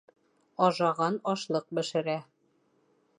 [0.67, 2.17] Ажаған ашлыҡ бешерә.